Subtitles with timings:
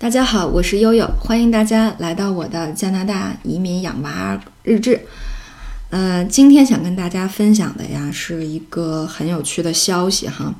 [0.00, 4.98] 大家好，我是悠悠，欢迎大家来到我的加拿大移民养娃日志。
[5.90, 10.54] 呃，今天想跟大家分享的呀，是一个很有趣的消息哈，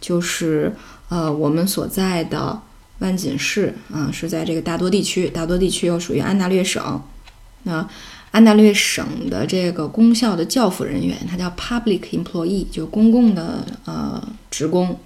[0.00, 0.72] 就是
[1.08, 2.62] 呃，我们所在的
[3.00, 7.02] 万锦市啊，是在这个大多地区，大多地区又属于安大略省。
[7.64, 7.84] 那
[8.30, 14.96] 安大略省的这个公校的教辅人员，他叫 public employee，就公共的呃职工，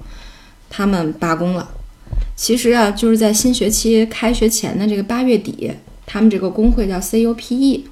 [0.69, 1.67] 他们罢工了。
[2.41, 5.71] 其实啊，就是在新学期开学前的这个八月底，
[6.07, 7.83] 他们这个工会叫 CUPE。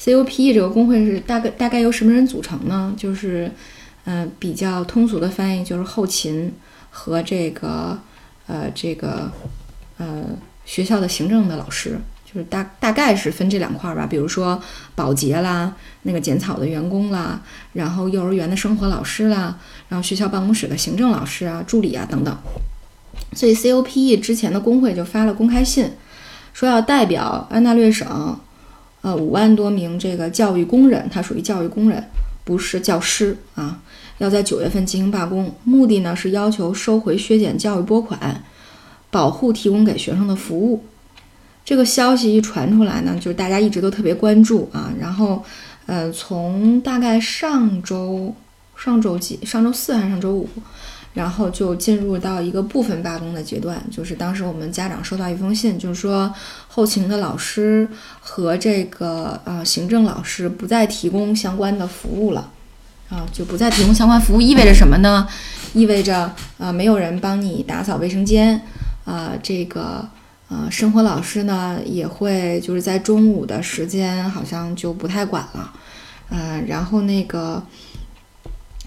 [0.00, 2.94] CUPE 这个工会是大概大概由什么人组成呢？
[2.96, 3.52] 就是，
[4.06, 6.50] 嗯，比较通俗的翻译就是后勤
[6.88, 7.98] 和这个，
[8.46, 9.30] 呃，这个，
[9.98, 10.24] 呃，
[10.64, 14.06] 学校的行政的老师，就是大大概是分这两块吧。
[14.06, 14.58] 比如说
[14.94, 17.42] 保洁啦，那个剪草的员工啦，
[17.74, 19.58] 然后幼儿园的生活老师啦，
[19.90, 22.34] 然后学校办公室的行政老师啊、助理啊等等。
[23.36, 25.90] 所以 COPE 之前的工会就发了公开信，
[26.52, 28.36] 说要代表安大略省，
[29.02, 32.02] 呃五万多名这个教育工人，他属于教育工人，
[32.42, 33.78] 不是教师啊，
[34.18, 38.42] 要在九月份进行罢工，目的呢是要求收回削减教育拨款，
[39.10, 40.82] 保护提供给学生的服务。
[41.64, 45.44] 这个消息一传出来呢，就是大家一直都特别关注啊，然后，
[45.86, 48.34] 呃，从大概上周
[48.76, 50.48] 上周几，上周四还是上周五。
[51.16, 56.30] 然后就进入到一个部分罢工的阶段，就是当时我们家长收到一封信，就是说
[56.68, 57.88] 后勤的老师
[58.20, 62.52] 和这个呃行政老师不再提供相关的服务了，
[63.08, 65.26] 啊，就不再提供相关服务，意味着什么呢？
[65.72, 68.60] 意味着呃没有人帮你打扫卫生间，
[69.06, 70.06] 啊，这个
[70.50, 75.72] 呃生活老师呢也会就是在中午的时间好像就不太管了，
[76.28, 77.62] 嗯，然后那个。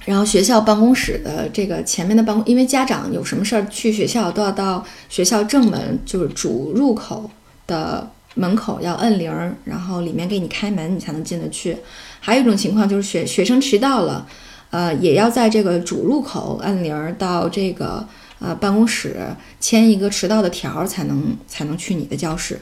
[0.09, 7.29] 然后学校办公室的这个前面的办公，因为家长有什么事儿去学校都要到学校正门，就是主入口
[7.67, 11.77] 的门口要摁铃儿，然后里面给你开门，你才能进得去。
[12.19, 14.27] 还有一种情况就是学学生迟到了，
[14.71, 18.03] 呃，也要在这个主入口摁铃儿，到这个
[18.39, 19.15] 呃办公室
[19.59, 22.59] 签一个迟到的条儿，才能才能去你的教室。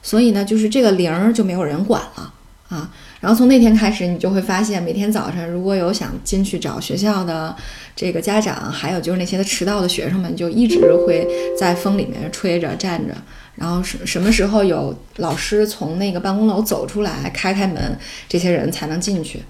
[0.00, 2.32] 所以呢，就是这个铃儿就没有人管了
[2.74, 2.90] 啊。
[3.20, 7.54] 然后从那天开始，你就会发现，每天早晨如果有想进去找学校的
[7.94, 11.26] 这个家长，还有就是那些迟到的学生们，就一直会
[11.58, 13.14] 在风里面吹着站着。
[13.56, 17.96] 然后什什么时候有老师从那个办公楼走出来开开门，
[18.28, 19.40] 这些人才能进去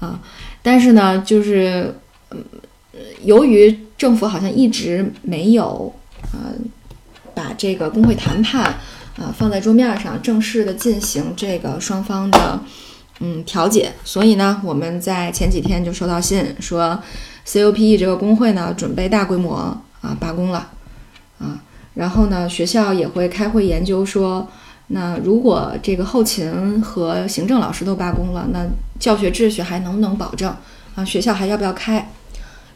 [0.00, 0.20] 啊。
[0.60, 1.94] 但是呢，就是
[3.22, 5.94] 由于政府好像一直没有
[6.32, 6.52] 呃
[7.32, 8.74] 把这个工会谈判
[9.16, 12.60] 啊放在桌面上，正式的进行这个双方的。
[13.20, 13.92] 嗯，调解。
[14.04, 17.00] 所以呢，我们在前几天就收到信说
[17.46, 19.54] ，COPE 这个工会呢准备大规模
[20.00, 20.68] 啊罢工了
[21.38, 21.62] 啊。
[21.94, 24.48] 然后呢，学校也会开会研究说，
[24.88, 28.66] 那如果这个后勤和行政老师都罢工了，那
[28.98, 30.52] 教学秩序还能不能保证
[30.96, 31.04] 啊？
[31.04, 32.10] 学校还要不要开？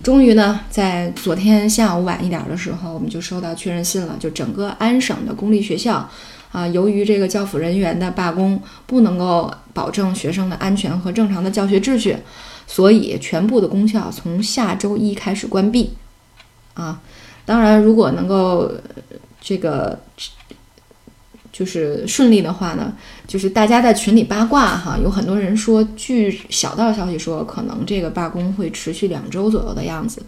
[0.02, 6.08] 终于呢，在昨天下午晚一点的时候，我们就收到确认信了，就整个安省的公立学校。
[6.50, 12.16] 啊，由于这个教辅人员的罢工不能够保证学生的安全和正常的教学秩序，
[12.66, 15.92] 所以全部的公校从下周一开始关闭。
[16.72, 17.02] 啊，
[17.44, 18.72] 当然，如果能够
[19.42, 19.98] 这个
[21.52, 22.92] 就是顺利的话呢，
[23.26, 30.22] 就是大家在群里八卦哈，有很多人说，据小道消息说，可能这个罢工会持续两周左右的样子。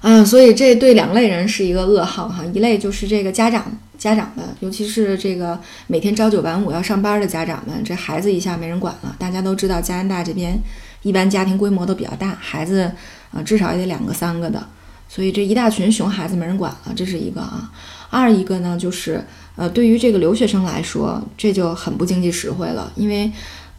[0.00, 3.64] 嗯，所以这对两类人是一个噩耗哈，一类就是这个家长
[3.96, 5.56] 家长们，尤其是这个
[5.86, 9.14] 每天朝九晚五要上班的家长们，这孩子一下没人管了。
[9.16, 10.58] 大家都知道加拿大这边
[11.02, 12.90] 一般家庭规模都比较大，孩子
[13.30, 14.66] 啊至少也得两个三个的，
[15.12, 17.70] 所以这一大群熊孩子没人管了，这是一个啊。
[18.08, 19.22] 二一个呢就是
[19.56, 23.30] 呃对于这个留学生来说，这就很不经济实惠了，因为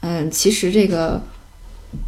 [0.01, 1.19] 嗯其实这个。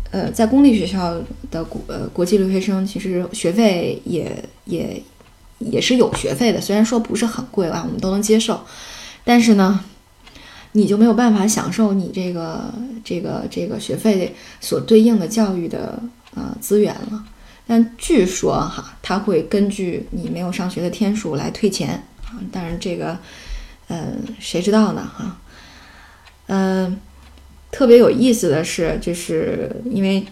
[0.10, 1.16] 呃，在公立学校
[1.52, 5.00] 的国呃国际留学生，其实学费也也
[5.60, 8.60] 也是有学费的，虽然说不是很贵啊，我们都能接受。
[9.24, 9.80] 但是呢，
[10.72, 12.74] 你就没有办法享受你这个
[13.04, 16.02] 这个这个学费所对应的教育的
[16.34, 17.24] 呃资源了。
[17.68, 23.18] 但据说哈，他会根据你没有上学的天数来退钱啊，但是这个
[23.88, 25.38] 嗯，谁知道呢哈？
[26.48, 27.00] 嗯。
[27.72, 30.26] 特别有意思的是，就是因为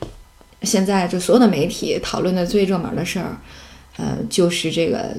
[0.62, 3.36] 现在就所有的媒体讨论的最热门的事儿，
[3.98, 5.14] 呃，就是这个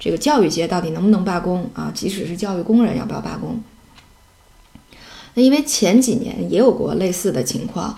[0.00, 1.92] 这个教育界到底能不能罢工啊？
[1.94, 3.62] 即使是教育工人要不要罢工？
[5.34, 7.96] 那因为前几年也有过类似的情况，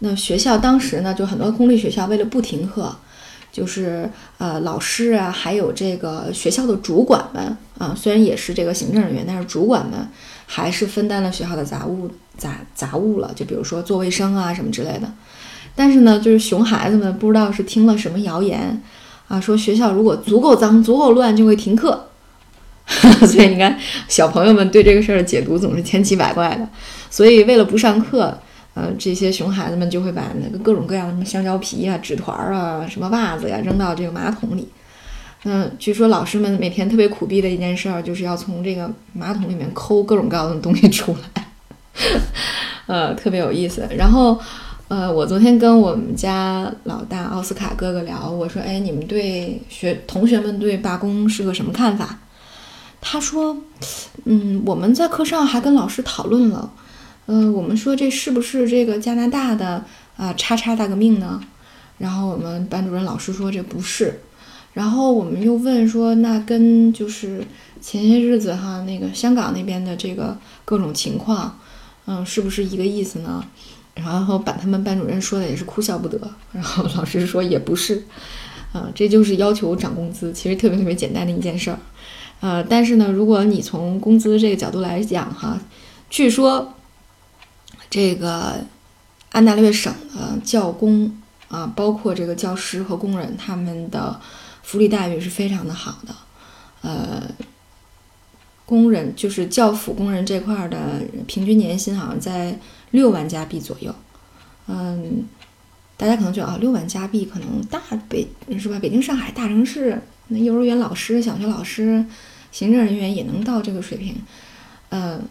[0.00, 2.94] 那学校当时呢，就很多公立学校为了不停课，
[3.52, 10.08] 就是呃老师啊，还有这个学校的主管们啊，虽然也是这个行政人员，但是主管们
[10.46, 15.12] 还是分担了学校的杂物杂杂物了，就比如说做卫生啊什么之类的。
[15.76, 18.82] 但是呢，就是熊孩子们不知道是听了什么谣言
[19.28, 22.06] 啊，说学校如果足够脏、足够乱，就会停课。
[23.24, 26.68] 所以你看，小朋友们对这个事儿的解读总是千奇百怪的。
[27.08, 28.36] 所以为了不上课，
[28.74, 34.68] 呃，这些熊孩子们就会把那个各种各样的什么香蕉皮啊、纸团啊、什么袜子呀扔到这个马桶里。
[35.44, 41.46] 嗯，据说老师们每天特别苦逼的一件事儿，就是要从这个马桶里面抠各种各样的东西出来，
[42.86, 43.88] 呃，特别有意思。
[43.96, 44.40] 然后。
[44.90, 52.18] 呃，我昨天跟我们家老大奥斯卡哥哥聊，我说：“哎，你们对学同学们对罢工是个什么看法？”
[53.00, 53.56] 他说
[54.26, 56.68] ：“嗯，我们在课上还跟老师讨论了，
[57.30, 59.84] 呃，我们说这是不是这个加拿大的
[60.16, 61.40] 啊叉叉大革命呢？
[61.96, 64.18] 然后我们班主任老师说这不是，
[64.72, 67.44] 然后我们又问说，那跟就是
[67.80, 71.56] 前些日子哈那个香港那边的这个各种情况，
[72.06, 73.44] 嗯，是不是一个意思呢？”
[73.94, 76.18] 然后把他们班主任说的也是哭笑不得，
[76.50, 78.02] 然后老师说也不是，
[78.72, 81.78] 啊，这就是要求涨工资，其实特别特别简单的一件事儿，
[82.40, 85.56] 呃，但是呢，如果你从工资这个角度来讲哈，
[86.08, 86.74] 据说
[87.90, 88.64] 这个
[89.32, 91.14] 安大略省的教工
[91.48, 94.18] 啊，包括这个教师和工人，他们的
[94.62, 96.14] 福利待遇是非常的好的，
[96.80, 97.22] 呃，
[98.64, 102.58] 工人就是教辅工人这块的平均年薪好像在。
[102.92, 103.94] 六万加币左右，
[104.66, 105.24] 嗯，
[105.96, 108.26] 大家可能觉得啊，六万加币可能大北
[108.58, 108.80] 是吧？
[108.80, 112.04] 北京、上海大城市，那幼儿园老师、小学老师、
[112.50, 114.16] 行政人员也能到这个水平，
[114.88, 115.22] 嗯，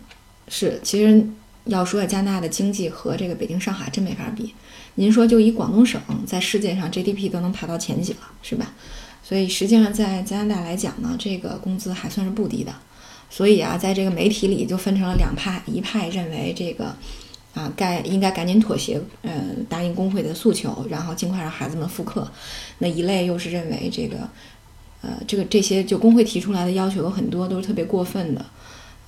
[0.48, 0.80] 是。
[0.82, 1.28] 其实
[1.70, 4.54] 要说加拿大的经济和这个北京、上海真没法比。
[4.96, 8.74] 您说就以广东省在世界上 GDP 都能排到前几了，是吧？
[9.24, 12.74] 所以实际上在加拿大来讲呢，这个工资还算是不低的。
[13.30, 16.96] 所以啊，在这个媒体里就分成了两派，一派认为这个。
[17.56, 22.32] 啊，该应该赶紧妥协，嗯，答应工会的诉求，然后尽快让孩子们复课。
[22.78, 24.18] 那一类又是认为这个，
[25.02, 28.46] 呃，这个这些就工会提出来的要求有很多都是特别过分的，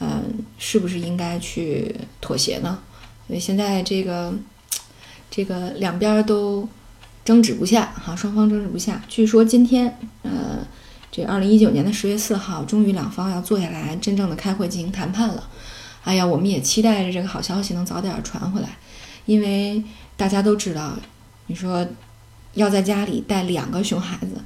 [0.03, 2.79] 嗯，是不是应该去妥协呢？
[3.27, 4.33] 所以现在这个
[5.29, 6.67] 这个两边都
[7.23, 8.99] 争执不下，哈，双方争执不下。
[9.07, 10.65] 据说今天，呃，
[11.11, 15.47] 这二零一九年的十月四号，终于两方要坐下来真正的开会进行谈判了。
[16.03, 18.69] 哎呀，我们也期待着这个好消息能早点传回来，
[19.27, 19.83] 因为
[20.17, 20.97] 大家都知道，
[21.45, 21.87] 你说
[22.55, 24.41] 要在家里带两个熊孩子，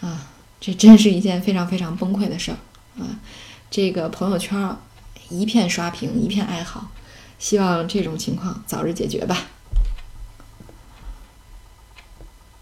[0.00, 0.26] 啊，
[0.58, 2.56] 这真是一件非常非常崩溃的事儿
[2.98, 3.20] 啊！
[3.68, 4.78] 这个朋友圈儿
[5.28, 6.88] 一片刷屏，一片哀嚎，
[7.38, 9.38] 希望这种情况早日解决吧。